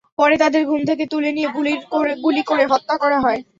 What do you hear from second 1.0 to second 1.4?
তুলে